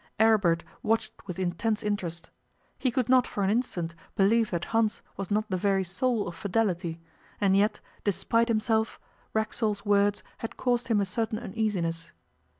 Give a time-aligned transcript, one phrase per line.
[0.19, 2.31] Aribert watched with intense interest.
[2.79, 6.33] He could not for an instant believe that Hans was not the very soul of
[6.33, 6.99] fidelity,
[7.39, 8.99] and yet, despite himself,
[9.35, 12.11] Racksole's words had caused him a certain uneasiness.